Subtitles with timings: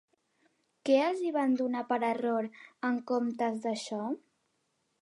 [0.89, 2.49] Què els hi van donar per error
[2.91, 4.03] en comptes d'això?